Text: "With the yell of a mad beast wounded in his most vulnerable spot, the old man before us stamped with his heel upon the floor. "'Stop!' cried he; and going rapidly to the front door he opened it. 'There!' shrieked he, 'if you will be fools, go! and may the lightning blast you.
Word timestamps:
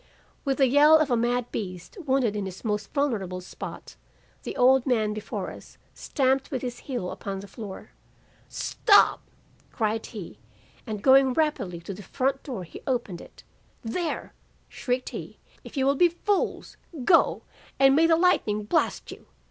"With 0.43 0.57
the 0.57 0.65
yell 0.67 0.97
of 0.97 1.11
a 1.11 1.15
mad 1.15 1.51
beast 1.51 1.95
wounded 2.07 2.35
in 2.35 2.47
his 2.47 2.65
most 2.65 2.91
vulnerable 2.91 3.39
spot, 3.39 3.97
the 4.41 4.57
old 4.57 4.87
man 4.87 5.13
before 5.13 5.51
us 5.51 5.77
stamped 5.93 6.49
with 6.49 6.63
his 6.63 6.79
heel 6.79 7.11
upon 7.11 7.39
the 7.39 7.47
floor. 7.47 7.91
"'Stop!' 8.47 9.21
cried 9.71 10.07
he; 10.07 10.39
and 10.87 11.03
going 11.03 11.33
rapidly 11.33 11.79
to 11.81 11.93
the 11.93 12.01
front 12.01 12.41
door 12.41 12.63
he 12.63 12.81
opened 12.87 13.21
it. 13.21 13.43
'There!' 13.83 14.33
shrieked 14.67 15.09
he, 15.09 15.37
'if 15.63 15.77
you 15.77 15.85
will 15.85 15.93
be 15.95 16.09
fools, 16.09 16.77
go! 17.05 17.43
and 17.77 17.95
may 17.95 18.07
the 18.07 18.15
lightning 18.15 18.63
blast 18.63 19.11
you. 19.11 19.27